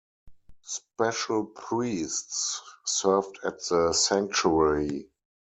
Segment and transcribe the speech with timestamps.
[0.63, 5.11] Special priests served at the sanctuary.